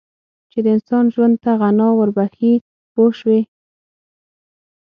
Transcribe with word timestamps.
چې 0.51 0.59
د 0.63 0.67
انسان 0.75 1.05
ژوند 1.13 1.35
ته 1.43 1.51
غنا 1.61 1.89
ور 1.97 2.09
بخښي 2.17 2.53
پوه 2.93 3.11
شوې!. 3.19 3.39